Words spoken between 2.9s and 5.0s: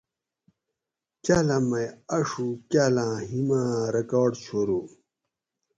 آۤں ہیم اۤ ریکارڈ چھورو